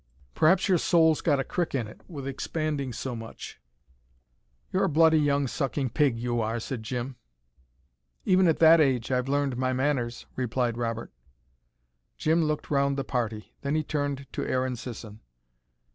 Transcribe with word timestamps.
Perhaps 0.33 0.67
your 0.67 0.79
soul's 0.79 1.21
got 1.21 1.39
a 1.39 1.43
crick 1.43 1.75
in 1.75 1.87
it, 1.87 2.01
with 2.07 2.25
expanding 2.27 2.91
so 2.91 3.15
much." 3.15 3.59
"You're 4.73 4.85
a 4.85 4.89
bloody 4.89 5.19
young 5.19 5.45
sucking 5.45 5.91
pig, 5.91 6.17
you 6.17 6.41
are," 6.41 6.59
said 6.59 6.81
Jim. 6.81 7.17
"Even 8.25 8.47
at 8.47 8.57
that 8.57 8.81
age, 8.81 9.11
I've 9.11 9.29
learned 9.29 9.57
my 9.57 9.73
manners," 9.73 10.25
replied 10.35 10.75
Robert. 10.75 11.13
Jim 12.17 12.41
looked 12.43 12.71
round 12.71 12.97
the 12.97 13.03
party. 13.03 13.53
Then 13.61 13.75
he 13.75 13.83
turned 13.83 14.25
to 14.33 14.43
Aaron 14.43 14.75
Sisson. 14.75 15.19